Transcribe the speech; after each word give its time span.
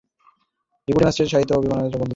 Deputy 0.87 1.03
ম্যাজিস্ট্রেটের 1.03 1.33
সহিত 1.33 1.49
বিপিনের 1.51 1.69
বন্ধুত্ব 1.71 1.93
ছিল। 1.93 2.01